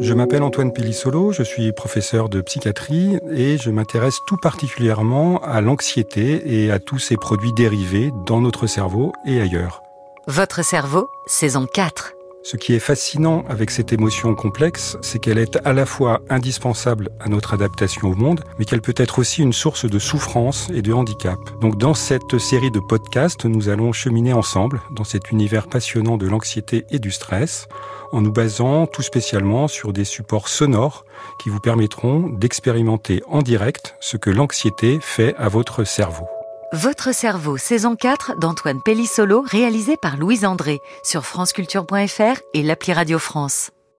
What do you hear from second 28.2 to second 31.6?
nous basant tout spécialement sur des supports sonores qui vous